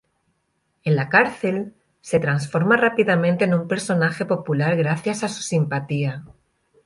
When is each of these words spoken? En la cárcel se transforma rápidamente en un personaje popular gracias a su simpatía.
En 0.83 0.95
la 0.95 1.09
cárcel 1.09 1.75
se 2.01 2.19
transforma 2.19 2.75
rápidamente 2.75 3.43
en 3.45 3.53
un 3.53 3.67
personaje 3.67 4.25
popular 4.25 4.75
gracias 4.75 5.23
a 5.23 5.29
su 5.29 5.43
simpatía. 5.43 6.23